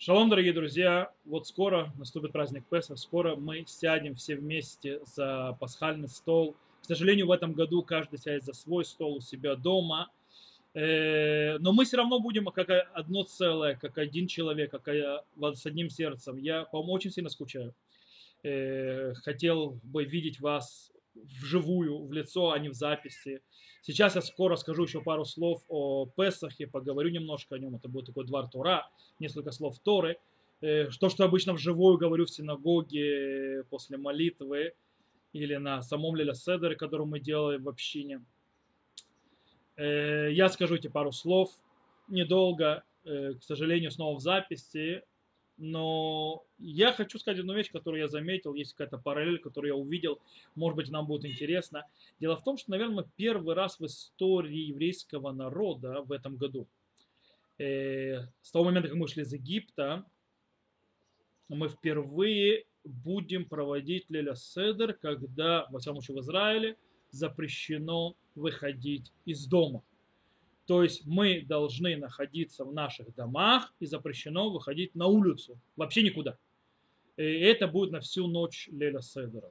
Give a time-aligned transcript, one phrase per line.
[0.00, 1.10] Шалом, дорогие друзья!
[1.24, 6.54] Вот скоро наступит праздник Песах, скоро мы сядем все вместе за пасхальный стол.
[6.82, 10.08] К сожалению, в этом году каждый сядет за свой стол у себя дома.
[10.74, 15.90] Э, но мы все равно будем как одно целое, как один человек, как с одним
[15.90, 16.36] сердцем.
[16.36, 17.74] Я, по-моему, очень сильно скучаю.
[18.44, 20.92] Э, хотел бы видеть вас
[21.24, 23.40] вживую, в лицо, а не в записи.
[23.82, 27.76] Сейчас я скоро скажу еще пару слов о Песахе, поговорю немножко о нем.
[27.76, 30.18] Это будет такой двор Тора, несколько слов Торы.
[30.60, 34.74] Э, то, что обычно вживую говорю в синагоге после молитвы
[35.32, 38.24] или на самом Леля Седере, который мы делаем в общине.
[39.76, 41.50] Э, я скажу эти пару слов
[42.08, 45.02] недолго, э, к сожалению, снова в записи,
[45.58, 50.20] но я хочу сказать одну вещь, которую я заметил, есть какая-то параллель, которую я увидел,
[50.54, 51.84] может быть, нам будет интересно.
[52.20, 56.68] Дело в том, что, наверное, мы первый раз в истории еврейского народа в этом году,
[57.58, 60.04] э, с того момента, как мы шли из Египта,
[61.48, 66.76] мы впервые будем проводить Леля Седер, когда, во всяком случае, в Израиле
[67.10, 69.82] запрещено выходить из дома.
[70.68, 75.58] То есть мы должны находиться в наших домах и запрещено выходить на улицу.
[75.76, 76.36] Вообще никуда.
[77.16, 79.50] И это будет на всю ночь Леля Седера.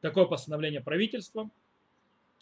[0.00, 1.48] Такое постановление правительства.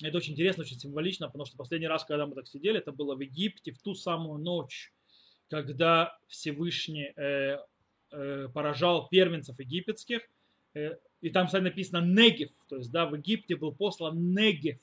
[0.03, 3.15] Это очень интересно, очень символично, потому что последний раз, когда мы так сидели, это было
[3.15, 4.91] в Египте в ту самую ночь,
[5.51, 7.59] когда Всевышний э,
[8.11, 10.23] э, поражал первенцев египетских.
[10.73, 14.79] Э, и там, кстати, написано Негев, то есть, да, в Египте был послан Негев,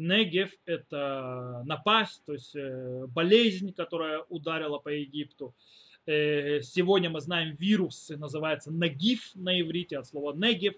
[0.00, 5.54] Негев– это напасть, то есть э, болезнь, которая ударила по Египту.
[6.06, 10.74] Э, сегодня мы знаем вирус, называется Нагиф на иврите, от слова Негев.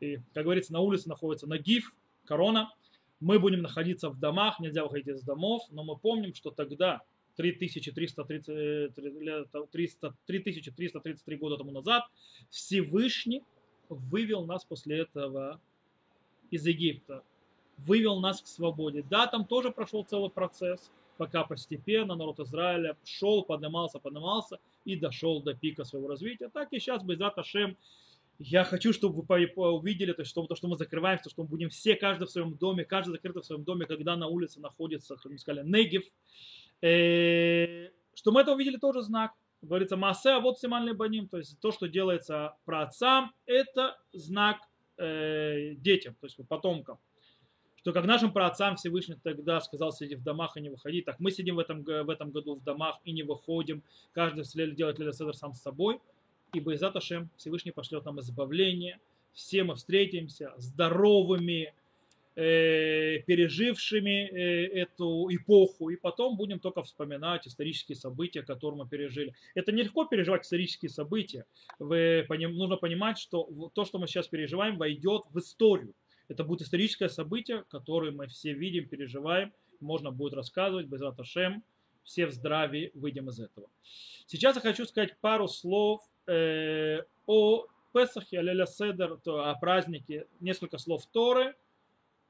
[0.00, 2.72] И, как говорится, на улице находится Нагиф, корона.
[3.20, 7.02] Мы будем находиться в домах, нельзя выходить из домов, но мы помним, что тогда,
[7.36, 8.90] 3333
[10.26, 12.04] 3333 года тому назад,
[12.48, 13.42] Всевышний
[13.90, 15.60] вывел нас после этого
[16.50, 17.22] из Египта
[17.78, 19.04] вывел нас к свободе.
[19.08, 25.42] Да, там тоже прошел целый процесс, пока постепенно народ Израиля шел, поднимался, поднимался и дошел
[25.42, 26.48] до пика своего развития.
[26.48, 27.76] Так и сейчас, Байзат Ашем,
[28.38, 31.96] я хочу, чтобы вы увидели, то, что, то, что мы закрываемся, что мы будем все,
[31.96, 35.38] каждый в своем доме, каждый закрытый в своем доме, когда на улице находится, как мы
[35.38, 36.04] сказали, Негев,
[36.82, 39.32] э, что мы это увидели тоже знак.
[39.62, 44.58] Говорится, Маасе, а вот Симальный Баним, то есть то, что делается про отцам, это знак
[44.98, 46.98] э, детям, то есть потомкам
[47.86, 51.30] что как нашим праотцам Всевышний тогда сказал сидеть в домах и не выходить, так мы
[51.30, 54.42] сидим в этом, в этом году в домах и не выходим, каждый
[54.74, 56.00] делает Леля Седер сам с собой,
[56.52, 58.98] ибо из Аташем Всевышний пошлет нам избавление,
[59.34, 61.74] все мы встретимся здоровыми,
[62.34, 69.32] э, пережившими э, эту эпоху, и потом будем только вспоминать исторические события, которые мы пережили.
[69.54, 71.44] Это нелегко переживать исторические события.
[71.78, 75.94] Вы, нужно понимать, что то, что мы сейчас переживаем, войдет в историю.
[76.28, 79.52] Это будет историческое событие, которое мы все видим, переживаем.
[79.80, 81.62] Можно будет рассказывать, без Раташем.
[82.02, 83.68] Все в здравии выйдем из этого.
[84.26, 91.04] Сейчас я хочу сказать пару слов э, о Песахе, Алеля Седер, о празднике, несколько слов
[91.06, 91.54] Торы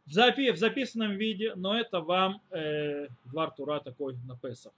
[0.07, 4.73] в, запи в записанном виде, но это вам э, Двар Тура такой на Песах.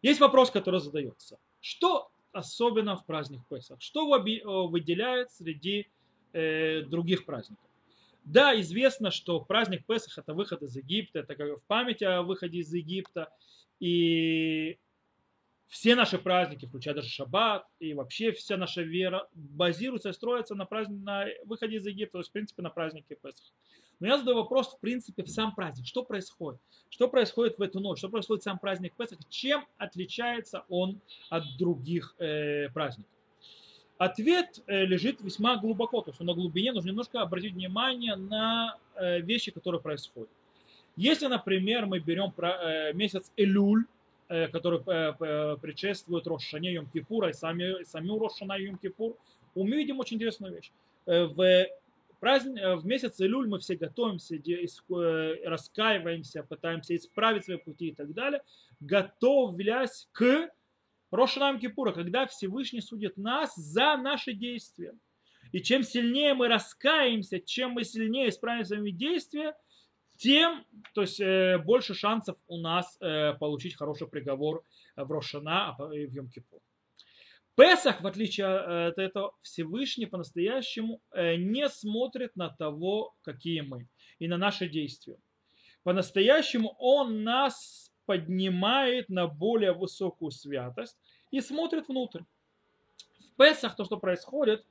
[0.00, 1.38] Есть вопрос, который задается.
[1.60, 3.80] Что особенно в праздник Песах?
[3.80, 5.86] Что выделяет среди
[6.32, 7.64] э, других праздников?
[8.24, 12.58] Да, известно, что праздник Песах это выход из Египта, это как в память о выходе
[12.58, 13.32] из Египта.
[13.80, 14.78] И
[15.66, 20.66] все наши праздники, включая даже Шаббат, и вообще вся наша вера базируется и строится на,
[20.66, 23.52] праздник, на выходе из Египта, то есть, в принципе, на празднике Песах.
[23.98, 25.86] Но я задаю вопрос, в принципе, в сам праздник.
[25.86, 26.60] Что происходит?
[26.90, 27.98] Что происходит в эту ночь?
[27.98, 29.18] Что происходит сам праздник Песах?
[29.30, 31.00] Чем отличается он
[31.30, 33.10] от других э, праздников?
[34.04, 39.20] Ответ э, лежит весьма глубоко, то есть на глубине нужно немножко обратить внимание на э,
[39.20, 40.28] вещи, которые происходят.
[40.96, 43.84] Если, например, мы берем э, месяц Элюль,
[44.28, 44.80] который
[45.58, 49.14] предшествует Рошане Йом Кипура и сами, сами Рошана Йом Кипур,
[49.54, 50.72] мы видим очень интересную вещь.
[51.04, 51.66] В,
[52.18, 54.36] праздник, в месяц Элюль мы все готовимся,
[55.44, 58.40] раскаиваемся, пытаемся исправить свои пути и так далее,
[58.80, 60.48] готовлясь к
[61.14, 64.94] Рошанам Кипура, когда Всевышний судит нас за наши действия.
[65.52, 69.54] И чем сильнее мы раскаемся, чем мы сильнее исправим свои действия,
[70.16, 70.64] тем
[70.94, 74.64] то есть, э, больше шансов у нас э, получить хороший приговор
[74.96, 76.60] в Рошана и в Йом-Кипур.
[77.54, 83.88] Песах, в отличие э, от этого, Всевышний по-настоящему э, не смотрит на того, какие мы,
[84.18, 85.18] и на наши действия.
[85.82, 90.96] По-настоящему Он нас поднимает на более высокую святость
[91.30, 92.22] и смотрит внутрь.
[93.34, 94.64] В Песах то, что происходит,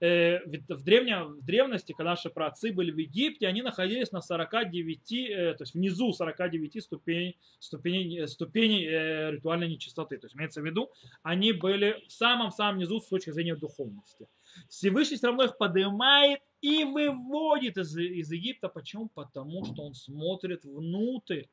[0.00, 5.12] э, в, древне, в древности, когда наши праотцы были в Египте, они находились на 49,
[5.12, 10.18] э, то есть внизу 49 ступеней, ступеней, ступеней э, ритуальной нечистоты.
[10.18, 10.90] То есть имеется в виду,
[11.22, 14.28] они были в самом-самом низу с точки зрения духовности.
[14.68, 18.68] Всевышний все равно их поднимает и выводит из, из Египта.
[18.68, 19.08] Почему?
[19.08, 21.44] Потому что он смотрит внутрь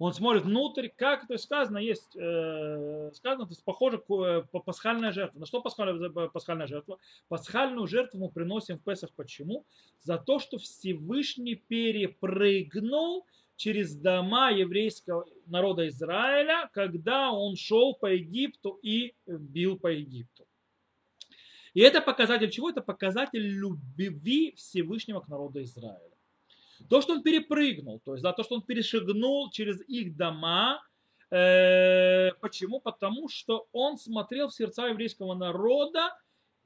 [0.00, 4.60] он смотрит внутрь, как то есть сказано, есть э, сказано, то есть похоже э, по
[4.60, 5.40] пасхальная жертва.
[5.40, 6.98] На что пасхальная, пасхальная жертва?
[7.28, 9.10] Пасхальную жертву мы приносим в Песах.
[9.14, 9.66] Почему?
[10.00, 13.26] За то, что Всевышний перепрыгнул
[13.56, 20.46] через дома еврейского народа Израиля, когда он шел по Египту и бил по Египту.
[21.74, 22.70] И это показатель чего?
[22.70, 26.09] Это показатель любви Всевышнего к народу Израиля.
[26.88, 30.82] То, что он перепрыгнул, то есть да, то, что он перешагнул через их дома,
[31.30, 32.80] э, почему?
[32.80, 36.16] Потому что он смотрел в сердца еврейского народа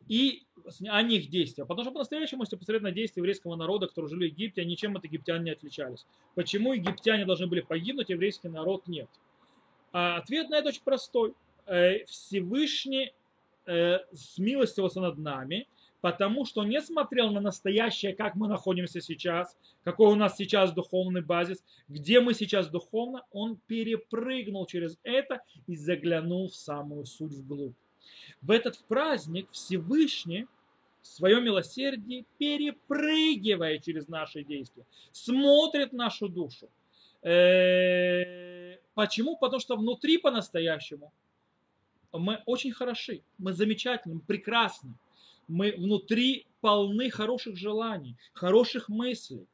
[0.08, 0.44] и
[0.88, 1.64] о них действия.
[1.64, 4.96] Потому что по-настоящему, если посмотреть на действия еврейского народа, которые жили в Египте, они ничем
[4.96, 6.06] от египтян не отличались.
[6.34, 9.08] Почему египтяне должны были погибнуть, еврейский народ нет?
[9.92, 11.34] А ответ на это очень простой.
[11.66, 13.12] Э, Всевышний
[13.66, 15.66] э, смилостивился над нами
[16.04, 21.22] потому что не смотрел на настоящее, как мы находимся сейчас, какой у нас сейчас духовный
[21.22, 27.72] базис, где мы сейчас духовно, он перепрыгнул через это и заглянул в самую суть вглубь.
[28.42, 30.46] В этот праздник Всевышний
[31.00, 36.68] в своем милосердии перепрыгивая через наши действия, смотрит нашу душу.
[37.22, 39.38] Э, почему?
[39.38, 41.10] Потому что внутри по-настоящему
[42.12, 44.92] мы очень хороши, мы замечательны, прекрасны
[45.48, 49.46] мы внутри полны хороших желаний, хороших мыслей.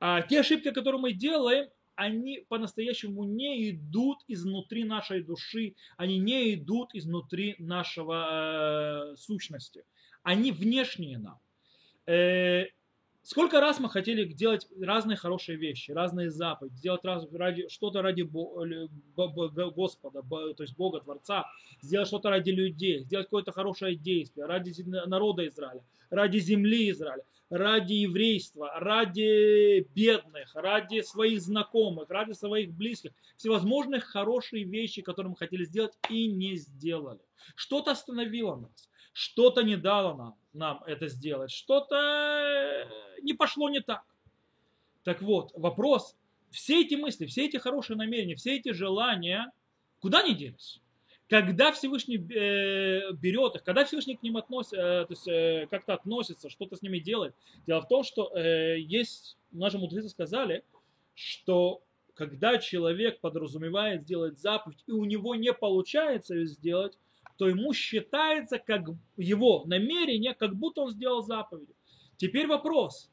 [0.00, 6.54] А те ошибки, которые мы делаем, они по-настоящему не идут изнутри нашей души, они не
[6.54, 9.84] идут изнутри нашего э, сущности.
[10.22, 11.38] Они внешние нам.
[12.06, 12.64] Э,
[13.24, 18.20] Сколько раз мы хотели делать разные хорошие вещи, разные заповеди, сделать раз, ради, что-то ради
[19.70, 21.46] Господа, то есть Бога, Творца,
[21.80, 24.74] сделать что-то ради людей, сделать какое-то хорошее действие, ради
[25.06, 33.12] народа Израиля, ради земли Израиля, ради еврейства, ради бедных, ради своих знакомых, ради своих близких,
[33.38, 37.20] всевозможных хорошие вещи, которые мы хотели сделать и не сделали.
[37.56, 43.80] Что-то остановило нас что-то не дало нам, нам это сделать, что-то э, не пошло не
[43.80, 44.02] так.
[45.04, 46.16] Так вот, вопрос,
[46.50, 49.52] все эти мысли, все эти хорошие намерения, все эти желания,
[50.00, 50.80] куда они делись?
[51.28, 56.50] Когда Всевышний э, берет их, когда Всевышний к ним относится, э, то есть как-то относится,
[56.50, 57.36] что-то с ними делает.
[57.66, 60.64] Дело в том, что есть, наши мудрецы сказали,
[61.14, 61.82] что
[62.14, 66.98] когда человек подразумевает сделать заповедь, и у него не получается ее сделать,
[67.36, 68.82] то ему считается как
[69.16, 71.68] его намерение, как будто он сделал заповедь.
[72.16, 73.10] Теперь вопрос.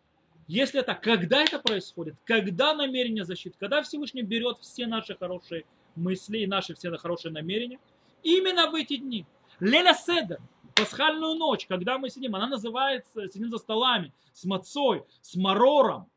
[0.48, 2.16] Если это, когда это происходит?
[2.26, 3.56] Когда намерение защиты?
[3.60, 5.66] Когда Всевышний берет все наши хорошие
[5.96, 7.80] мысли и наши все хорошие намерения?
[8.24, 9.26] Именно в эти дни.
[9.60, 10.40] Леля Седер,
[10.76, 16.10] пасхальную ночь, когда мы сидим, она называется, сидим за столами, с мацой, с марором.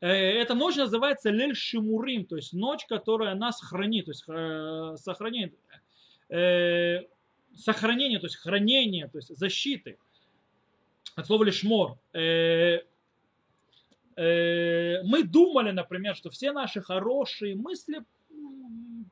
[0.00, 4.96] Э, эта ночь называется Лель Шимурим, то есть ночь, которая нас хранит, то есть э,
[4.96, 5.54] сохранит
[6.28, 7.02] э,
[7.58, 9.98] сохранения, то есть хранения, то есть защиты.
[11.16, 11.98] От слова лишмор.
[12.12, 12.80] Э,
[14.16, 18.04] э, мы думали, например, что все наши хорошие мысли,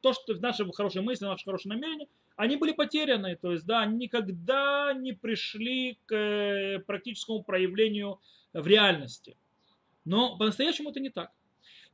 [0.00, 4.92] то, что наши хорошие мысли, наши хорошие намерения, они были потеряны, то есть, да, никогда
[4.92, 8.20] не пришли к э, практическому проявлению
[8.52, 9.36] в реальности.
[10.04, 11.32] Но по-настоящему это не так.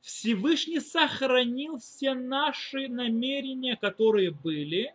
[0.03, 4.93] Всевышний сохранил все наши намерения, которые были,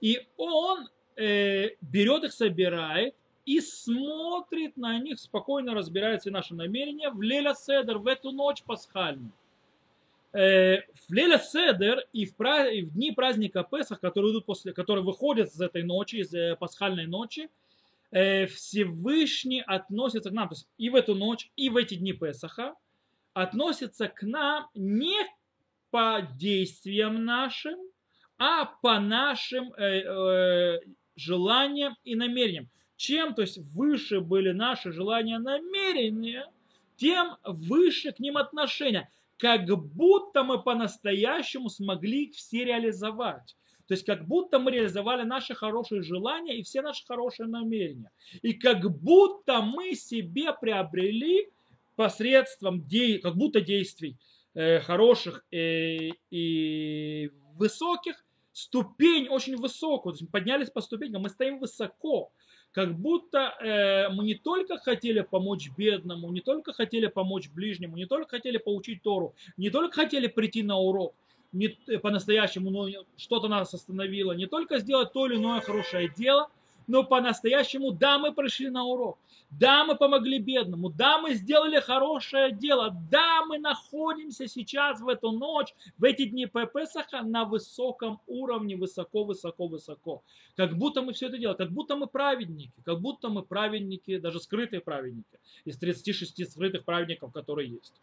[0.00, 3.14] и он э, берет их, собирает
[3.44, 8.62] и смотрит на них, спокойно разбирает все наши намерения в Леля Седер, в эту ночь
[8.62, 9.32] пасхальную.
[10.32, 14.74] Э, в Леля Седер и в, пра- и в дни праздника Песах, которые, идут после,
[14.74, 17.48] которые выходят из этой ночи, из э, пасхальной ночи,
[18.10, 22.12] э, Всевышний относится к нам, то есть и в эту ночь, и в эти дни
[22.12, 22.74] Песаха,
[23.32, 25.16] относится к нам не
[25.90, 27.78] по действиям нашим,
[28.38, 30.80] а по нашим э, э,
[31.16, 32.68] желаниям и намерениям.
[32.96, 36.46] Чем, то есть, выше были наши желания и намерения,
[36.96, 39.10] тем выше к ним отношения.
[39.38, 43.56] Как будто мы по-настоящему смогли их все реализовать.
[43.86, 48.10] То есть как будто мы реализовали наши хорошие желания и все наши хорошие намерения.
[48.42, 51.48] И как будто мы себе приобрели
[51.96, 52.84] посредством,
[53.22, 54.16] как будто действий,
[54.54, 58.24] э, хороших и высоких,
[58.58, 62.32] ступень очень высокую, то есть поднялись по ступенькам, мы стоим высоко,
[62.72, 68.06] как будто э, мы не только хотели помочь бедному, не только хотели помочь ближнему, не
[68.06, 71.14] только хотели получить Тору, не только хотели прийти на урок,
[71.52, 71.68] не,
[72.02, 76.50] по-настоящему но что-то нас остановило, не только сделать то или иное хорошее дело,
[76.88, 79.18] но по-настоящему, да, мы пришли на урок,
[79.50, 85.30] да, мы помогли бедному, да, мы сделали хорошее дело, да, мы находимся сейчас в эту
[85.30, 90.22] ночь, в эти дни Песаха на высоком уровне, высоко, высоко, высоко.
[90.56, 94.40] Как будто мы все это делаем, как будто мы праведники, как будто мы праведники, даже
[94.40, 98.00] скрытые праведники, из 36 скрытых праведников, которые есть.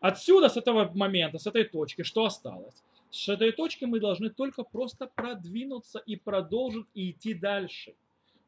[0.00, 2.82] Отсюда, с этого момента, с этой точки, что осталось?
[3.12, 7.94] С этой точки мы должны только просто продвинуться и продолжить и идти дальше.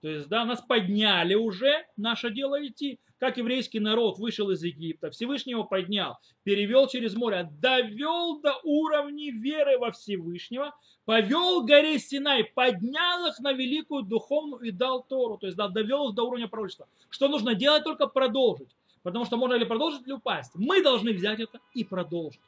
[0.00, 2.99] То есть, да, нас подняли уже, наше дело идти.
[3.18, 9.78] Как еврейский народ вышел из Египта, Всевышнего поднял, перевел через море, довел до уровня веры
[9.78, 15.59] во Всевышнего, повел горе Синай, поднял их на великую духовную и дал Тору, то есть
[15.59, 16.88] да, довел их до уровня пророчества.
[17.11, 17.85] Что нужно делать?
[17.85, 18.75] Только продолжить.
[19.02, 20.52] Потому что можно ли продолжить, или упасть.
[20.54, 22.40] Мы должны взять это и продолжить.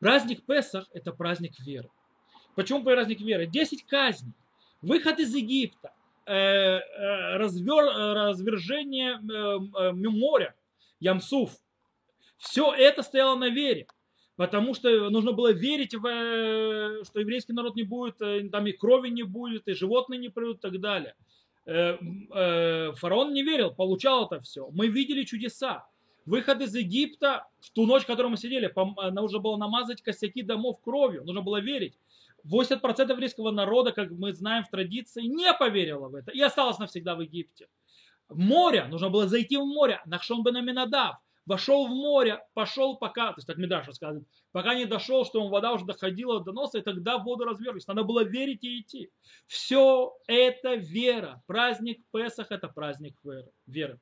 [0.00, 1.90] Праздник Песах– это праздник веры.
[2.54, 3.46] Почему праздник веры?
[3.46, 4.32] Десять казней,
[4.80, 5.92] выход из Египта,
[6.24, 10.54] э, э, развер, развержение э, моря,
[11.00, 11.50] Ямсуф.
[12.36, 13.86] Все это стояло на вере.
[14.36, 18.18] Потому что нужно было верить, в, что еврейский народ не будет,
[18.52, 21.16] там и крови не будет, и животные не придут и так далее.
[21.64, 24.70] Фараон не верил, получал это все.
[24.70, 25.88] Мы видели чудеса.
[26.28, 30.42] Выход из Египта, в ту ночь, в которой мы сидели, э, нужно было намазать косяки
[30.42, 31.98] домов кровью, нужно было верить.
[32.44, 37.14] 80% еврейского народа, как мы знаем в традиции, не поверило в это и осталось навсегда
[37.14, 37.68] в Египте.
[38.28, 41.16] Море, нужно было зайти в море, Нахшон бен Аминадав,
[41.46, 45.72] вошел в море, пошел пока, то есть так Мидраш рассказывает, пока не дошел, что вода
[45.72, 47.86] уже доходила до носа, и тогда воду разверлись.
[47.86, 49.10] Надо было верить и идти.
[49.46, 51.42] Все это вера.
[51.46, 53.16] Праздник Песах– это праздник
[53.66, 53.98] веры.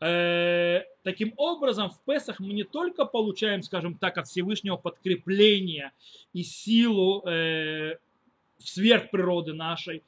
[0.00, 5.92] Э, таким образом, в Песах мы не только получаем, скажем так, от Всевышнего подкрепление
[6.34, 7.96] и силу э,
[8.58, 10.02] сверхприроды нашей,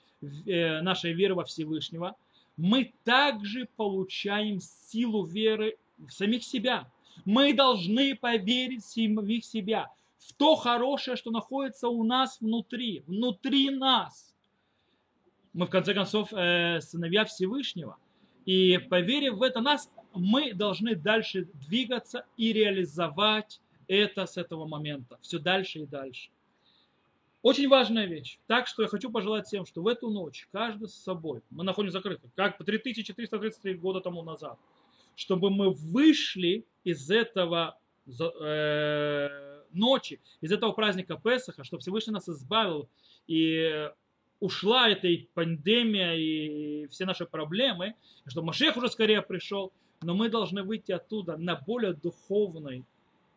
[0.47, 2.17] э, нашей веры во Всевышнего,
[2.57, 6.91] мы также получаем силу веры в самих себя.
[7.25, 13.71] Мы должны поверить в самих себя, в то хорошее, что находится у нас внутри, внутри
[13.71, 14.35] нас.
[15.55, 17.97] Мы, в конце концов, э, сыновья Всевышнего.
[18.49, 25.19] И поверив в это нас, мы должны дальше двигаться и реализовать это с этого момента.
[25.21, 26.31] Все дальше и дальше.
[27.43, 28.39] Очень важная вещь.
[28.47, 31.99] Так что я хочу пожелать всем, что в эту ночь каждый с собой, мы находимся
[31.99, 34.59] закрыты, как по 3333 года тому назад,
[35.15, 42.89] чтобы мы вышли из этого э, ночи, из этого праздника Песаха, чтобы Всевышний нас избавил
[43.27, 43.91] и
[44.41, 47.95] ушла эта пандемия и все наши проблемы,
[48.27, 52.85] чтобы Машех уже скорее пришел, но мы должны выйти оттуда на более духовный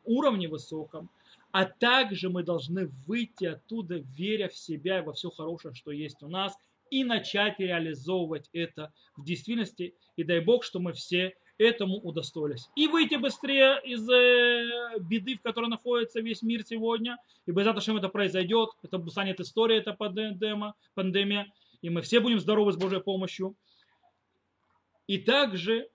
[0.06, 1.10] уровне высоком,
[1.52, 6.22] а также мы должны выйти оттуда, веря в себя и во все хорошее, что есть
[6.24, 6.54] у нас,
[6.90, 9.96] и начать реализовывать это в действительности.
[10.18, 12.70] И дай Бог, что мы все этому удостоились.
[12.76, 17.18] И выйти быстрее из э, беды, в которой находится весь мир сегодня.
[17.46, 18.70] И без этого это произойдет.
[18.82, 21.52] Это станет история, это пандемия, пандемия.
[21.82, 23.56] И мы все будем здоровы с Божьей помощью.
[25.08, 25.90] И также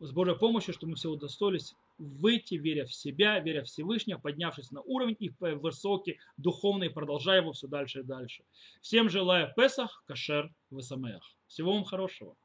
[0.00, 4.70] с Божьей помощью, что мы все удостоились выйти, веря в себя, веря в Всевышнего, поднявшись
[4.70, 8.44] на уровень и высокий, духовный, продолжая его все дальше и дальше.
[8.80, 11.24] Всем желаю Песах, Кашер, Весамеях.
[11.48, 12.36] Всего вам хорошего.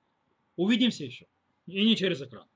[0.55, 1.27] Увидимся еще.
[1.67, 2.47] И не через экран.